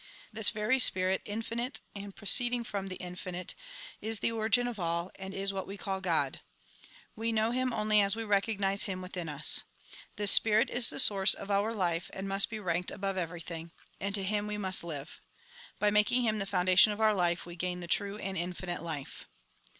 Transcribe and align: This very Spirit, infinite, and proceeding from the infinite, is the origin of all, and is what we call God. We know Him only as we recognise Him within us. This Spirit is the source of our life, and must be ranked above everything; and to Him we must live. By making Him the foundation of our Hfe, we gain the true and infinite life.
This 0.33 0.49
very 0.49 0.79
Spirit, 0.79 1.21
infinite, 1.25 1.79
and 1.93 2.15
proceeding 2.15 2.63
from 2.63 2.87
the 2.87 2.95
infinite, 2.95 3.53
is 4.01 4.19
the 4.19 4.31
origin 4.31 4.67
of 4.67 4.79
all, 4.79 5.11
and 5.13 5.31
is 5.31 5.53
what 5.53 5.67
we 5.67 5.77
call 5.77 6.01
God. 6.01 6.41
We 7.15 7.31
know 7.31 7.51
Him 7.51 7.71
only 7.71 8.01
as 8.01 8.15
we 8.15 8.23
recognise 8.23 8.85
Him 8.85 9.03
within 9.03 9.29
us. 9.29 9.61
This 10.15 10.31
Spirit 10.31 10.71
is 10.71 10.89
the 10.89 10.97
source 10.97 11.35
of 11.35 11.51
our 11.51 11.71
life, 11.71 12.09
and 12.13 12.27
must 12.27 12.49
be 12.49 12.57
ranked 12.59 12.89
above 12.89 13.15
everything; 13.15 13.73
and 13.99 14.15
to 14.15 14.23
Him 14.23 14.47
we 14.47 14.57
must 14.57 14.83
live. 14.83 15.21
By 15.77 15.91
making 15.91 16.23
Him 16.23 16.39
the 16.39 16.47
foundation 16.47 16.91
of 16.91 16.99
our 16.99 17.13
Hfe, 17.13 17.45
we 17.45 17.55
gain 17.55 17.79
the 17.81 17.85
true 17.87 18.17
and 18.17 18.35
infinite 18.35 18.81
life. 18.81 19.27